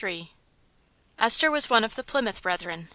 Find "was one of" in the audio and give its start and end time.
1.51-1.93